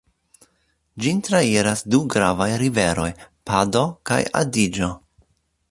[1.05, 3.09] Ĝin trairas du gravaj riveroj,
[3.51, 4.93] Pado kaj Adiĝo.